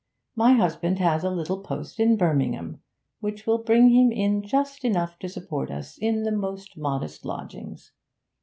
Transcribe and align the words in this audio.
'My 0.35 0.53
husband 0.53 0.97
has 0.97 1.23
a 1.23 1.29
little 1.29 1.59
post 1.61 1.99
in 1.99 2.17
Birmingham, 2.17 2.81
which 3.19 3.45
will 3.45 3.59
bring 3.59 3.89
him 3.89 4.11
in 4.11 4.41
just 4.41 4.83
enough 4.83 5.19
to 5.19 5.29
support 5.29 5.69
us 5.69 5.95
in 5.99 6.23
the 6.23 6.31
most 6.31 6.75
modest 6.75 7.23
lodgings. 7.23 7.91